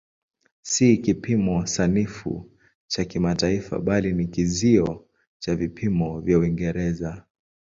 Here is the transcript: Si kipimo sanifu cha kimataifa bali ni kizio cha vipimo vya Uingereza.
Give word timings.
Si 0.61 0.97
kipimo 0.97 1.65
sanifu 1.65 2.51
cha 2.87 3.05
kimataifa 3.05 3.79
bali 3.79 4.13
ni 4.13 4.27
kizio 4.27 5.05
cha 5.39 5.55
vipimo 5.55 6.19
vya 6.21 6.39
Uingereza. 6.39 7.23